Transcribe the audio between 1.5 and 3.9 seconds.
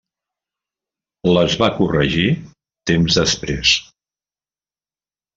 va corregir temps després.